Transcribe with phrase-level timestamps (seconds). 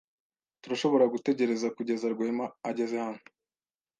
[0.61, 3.23] Turashobora gutegereza kugeza Rwema ageze hano.